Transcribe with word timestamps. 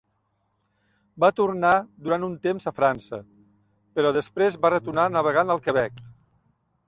Va 1.23 1.29
tornar 1.39 1.73
durant 2.07 2.25
un 2.29 2.33
temps 2.47 2.65
a 2.71 2.73
França, 2.79 3.19
però 3.99 4.13
després 4.17 4.59
va 4.65 4.71
retornar 4.75 5.07
navegant 5.19 5.55
al 5.57 5.61
Quebec. 5.69 6.01